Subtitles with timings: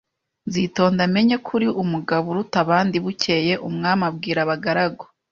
[0.47, 5.03] nzitonda menye ko uri umugabo uruta abandi Bukeye umwami abwira abagaragu